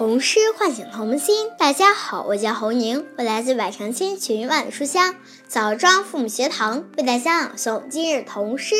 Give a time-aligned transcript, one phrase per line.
[0.00, 1.50] 童诗唤醒童心。
[1.58, 5.14] 大家好，我叫侯宁，我来自百城千群万里书香
[5.46, 8.74] 枣庄父母学堂，为大家朗诵今日童诗。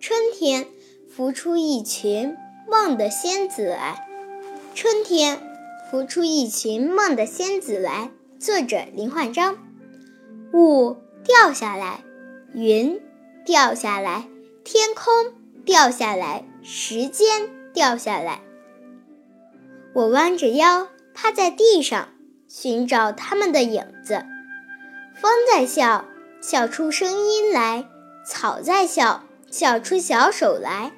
[0.00, 0.66] 春天，
[1.14, 2.34] 孵出一群
[2.70, 4.08] 梦的仙子来。
[4.74, 5.38] 春天，
[5.92, 8.10] 孵出一群梦的仙子来。
[8.40, 9.58] 作者林焕章。
[10.54, 12.00] 雾掉下来，
[12.54, 13.02] 云
[13.44, 14.24] 掉下来，
[14.64, 15.34] 天空
[15.66, 18.40] 掉下来，时间掉下来。
[19.96, 22.10] 我弯着腰，趴在地上，
[22.46, 24.26] 寻找他们的影子。
[25.14, 26.04] 风在笑，
[26.42, 27.86] 笑出声音来；
[28.26, 30.90] 草在笑，笑出小手来；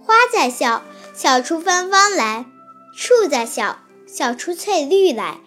[0.00, 2.44] 花在笑，笑出芬芳来；
[2.94, 5.40] 树在笑，笑出翠绿来；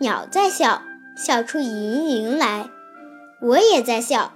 [0.00, 0.80] 鸟在笑，
[1.18, 2.70] 笑出盈盈来；
[3.42, 4.32] 我也在笑，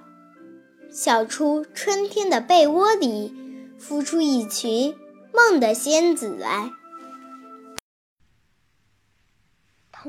[0.93, 3.35] 笑出春天的被窝里
[3.81, 4.95] 孵出一群
[5.33, 6.73] 梦的仙子来。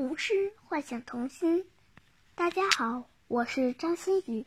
[0.00, 1.66] 童诗幻想童心，
[2.34, 4.46] 大家好，我是张馨予，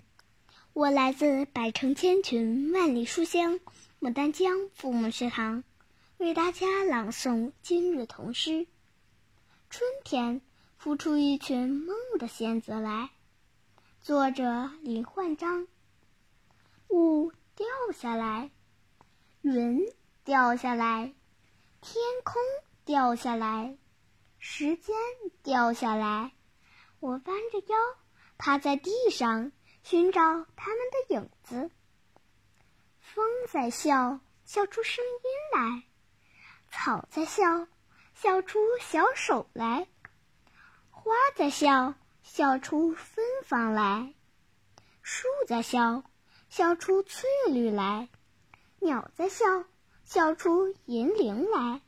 [0.74, 3.60] 我来自百城千群万里书香
[4.02, 5.64] 牡丹江父母学堂，
[6.18, 8.66] 为大家朗诵今日童诗。
[9.70, 10.42] 春天
[10.82, 13.12] 孵出一群梦的仙子来，
[14.02, 15.68] 作者林焕章。
[16.90, 18.50] 雾掉下来，
[19.44, 19.86] 云
[20.24, 21.14] 掉下来，
[21.80, 22.42] 天空
[22.86, 23.78] 掉下来。
[24.46, 24.94] 时间
[25.42, 26.34] 掉下来，
[27.00, 27.78] 我弯着腰，
[28.38, 30.22] 趴在地上寻找
[30.58, 31.72] 他们的影子。
[33.00, 35.84] 风在笑，笑出声音来；
[36.70, 37.68] 草在笑，
[38.14, 39.88] 笑出小手来；
[40.92, 44.14] 花在笑，笑出芬芳来；
[45.02, 46.04] 树在笑，
[46.50, 48.10] 笑出翠绿来；
[48.80, 49.46] 鸟在笑，
[50.04, 51.80] 笑出银铃来；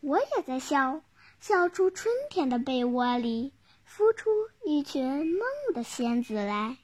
[0.00, 1.00] 我也在笑。
[1.40, 3.54] 笑出春天的被窝里，
[3.88, 4.28] 孵出
[4.62, 5.40] 一群梦
[5.74, 6.76] 的仙子来。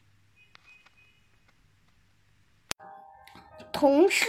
[3.70, 4.26] 童诗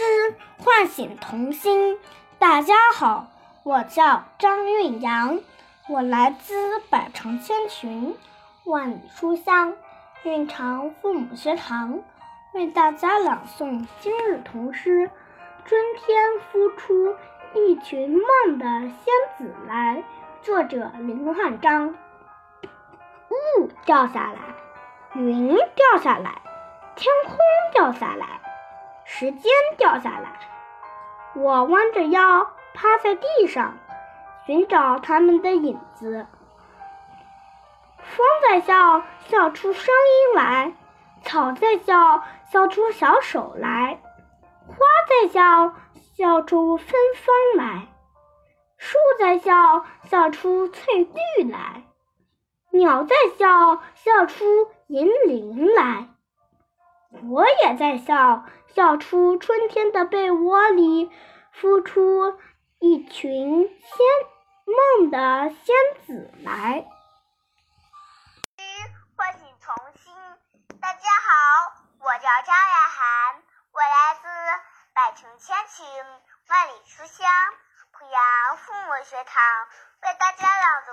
[0.58, 1.96] 唤醒童心。
[2.38, 5.40] 大家好，我叫张韵阳，
[5.88, 8.14] 我来自百城千群，
[8.64, 9.74] 万里书香
[10.24, 12.02] 韵长父母学堂，
[12.52, 15.10] 为大家朗诵今日童诗。
[15.64, 16.22] 春天
[16.52, 17.14] 孵出
[17.54, 19.04] 一群梦的仙
[19.38, 20.04] 子来。
[20.48, 21.94] 作者林焕章。
[23.28, 24.40] 雾掉下来，
[25.12, 26.40] 云掉下来，
[26.96, 27.36] 天空
[27.74, 28.40] 掉下来，
[29.04, 30.40] 时间掉下来。
[31.34, 33.76] 我弯着腰，趴在地上，
[34.46, 36.26] 寻找他们的影子。
[37.98, 40.72] 风在笑，笑出声音来；
[41.24, 43.98] 草在笑，笑出小手来；
[44.66, 44.76] 花
[45.06, 45.74] 在笑，
[46.16, 47.88] 笑出芬芳来。
[48.78, 51.82] 树在笑，笑出翠绿来；
[52.70, 56.06] 鸟在笑，笑出银铃来；
[57.28, 61.10] 我也在笑，笑出春天的被窝里
[61.60, 62.38] 孵出
[62.78, 64.06] 一群仙
[65.00, 65.74] 梦的仙
[66.06, 66.86] 子来。
[69.16, 70.14] 唤醒童心，
[70.80, 74.28] 大家好，我叫张雅涵，我来自
[74.94, 75.84] 百城千群，
[76.48, 77.26] 万里书香。
[77.90, 78.22] 濮阳
[79.08, 79.68] 学堂
[80.02, 80.92] 为大家朗读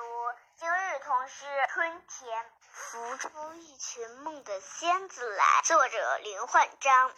[0.56, 7.10] 今日童诗《春天浮出一群梦的仙子来》，作者林焕章。
[7.10, 7.14] 雨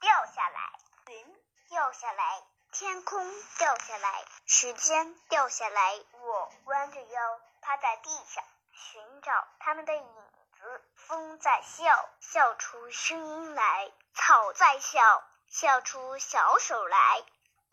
[0.00, 0.72] 掉下来，
[1.06, 6.02] 云掉下来，天空掉下来，时间掉下来。
[6.10, 10.14] 我弯着腰，趴在地上，寻找他们的影
[10.58, 10.84] 子。
[10.96, 17.22] 风在笑，笑出声音来；草在笑，笑出小手来。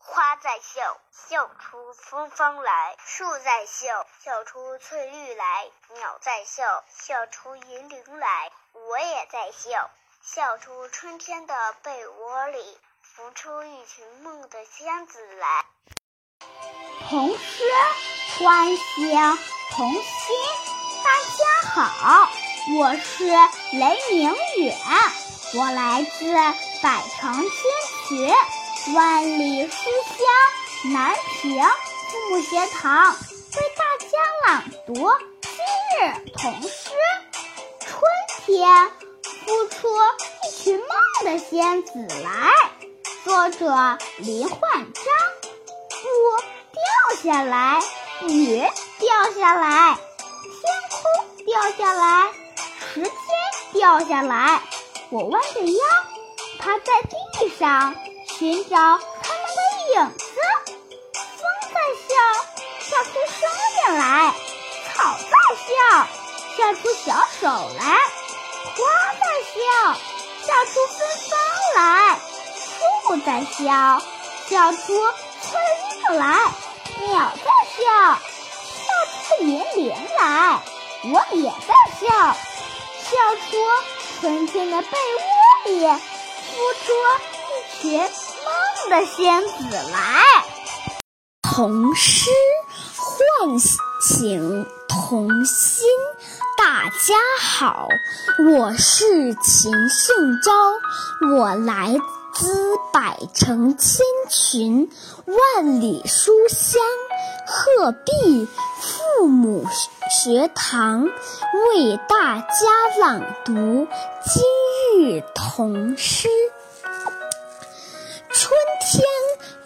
[0.03, 9.91] 花在笑，笑出芬芳来；树在笑，笑出翠绿来；鸟在笑，笑出银铃来；我也在笑，
[10.23, 15.65] 笑出春天的被窝里浮出一群梦的仙子来。
[17.07, 17.63] 童诗
[18.39, 19.37] 欢笑
[19.75, 20.03] 童心，
[21.03, 22.27] 大家好，
[22.79, 23.25] 我是
[23.77, 24.75] 雷明远，
[25.53, 26.33] 我来自
[26.81, 27.51] 百城千
[28.07, 28.60] 学。
[28.87, 34.17] 万里书香南平父母学堂为大家
[34.47, 34.93] 朗读
[35.39, 35.51] 今
[35.99, 36.89] 日童诗。
[37.79, 38.01] 春
[38.43, 38.89] 天
[39.45, 39.87] 孵出
[40.43, 40.87] 一群梦
[41.25, 41.91] 的仙子
[42.23, 42.51] 来。
[43.23, 44.59] 作者林焕
[44.93, 45.03] 章。
[46.03, 46.07] 雾
[46.73, 47.79] 掉下来，
[48.27, 48.59] 雨
[48.97, 52.31] 掉下来，天空掉下来，
[52.95, 53.11] 时间
[53.73, 54.59] 掉下来。
[55.11, 55.79] 我弯着腰，
[56.57, 56.85] 趴在
[57.37, 57.95] 地上。
[58.41, 59.61] 寻找他们的
[59.93, 60.25] 影子，
[61.13, 61.77] 风在
[62.09, 62.11] 笑，
[62.79, 63.37] 笑出声
[63.77, 64.33] 音来；
[64.95, 65.69] 草在笑，
[66.57, 67.05] 笑出小
[67.39, 67.45] 手
[67.77, 67.85] 来；
[68.65, 68.81] 花
[69.13, 69.61] 在笑，
[70.43, 70.97] 笑出芬
[71.29, 71.37] 芳
[71.75, 72.17] 来；
[72.57, 74.01] 树在笑，
[74.49, 74.81] 笑出
[75.43, 75.53] 春
[75.91, 76.25] 意来；
[76.97, 77.13] 鸟
[77.45, 77.47] 在
[77.77, 77.83] 笑，
[78.15, 78.81] 笑
[79.21, 80.59] 出连连来。
[81.03, 82.09] 我也在笑，
[83.03, 83.51] 笑出
[84.19, 86.49] 春天的被窝里，孵
[86.83, 86.91] 出
[87.47, 88.09] 一群。
[88.89, 90.23] 的仙子来。
[91.41, 92.29] 童诗
[92.95, 95.87] 唤醒童心。
[96.57, 97.87] 大家好，
[98.49, 100.51] 我是秦胜昭，
[101.35, 101.97] 我来
[102.33, 104.89] 自百城千群，
[105.25, 106.81] 万里书香
[107.47, 108.47] 鹤壁
[108.81, 109.65] 父母
[110.23, 112.47] 学堂，为大家
[112.99, 113.87] 朗读
[114.23, 116.29] 今日童诗。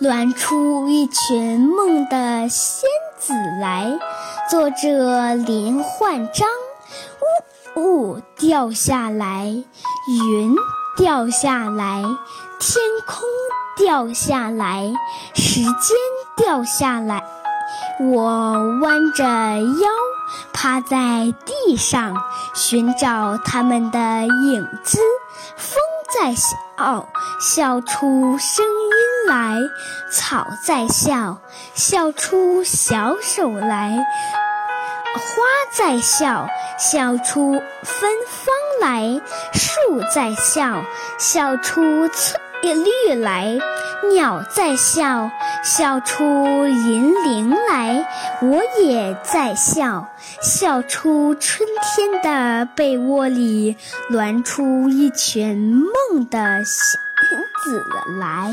[0.05, 2.87] 乱出一群梦的仙
[3.17, 3.97] 子来，
[4.47, 6.47] 作者林焕章。
[7.75, 9.47] 雾掉下来，
[10.07, 10.55] 云
[10.95, 12.03] 掉下来，
[12.59, 13.27] 天空
[13.75, 14.93] 掉下来，
[15.33, 15.73] 时间
[16.37, 17.23] 掉下来。
[17.99, 19.89] 我弯着腰，
[20.53, 22.15] 趴在地上，
[22.53, 24.99] 寻找他们的影子。
[25.57, 25.79] 风
[26.13, 27.07] 在笑，
[27.41, 29.59] 笑出声音来；
[30.11, 31.39] 草在笑，
[31.73, 34.05] 笑出小手来。
[35.13, 35.21] 花
[35.77, 39.21] 在笑，笑出芬芳来；
[39.53, 40.83] 树在笑，
[41.17, 43.59] 笑出翠绿来；
[44.11, 45.31] 鸟在笑，
[45.63, 46.23] 笑出
[46.67, 48.05] 银铃来；
[48.41, 50.09] 我也在笑，
[50.41, 53.77] 笑出春天的被窝里
[54.09, 55.57] 暖出一群
[56.09, 56.99] 梦的仙
[57.63, 57.85] 子
[58.19, 58.51] 来。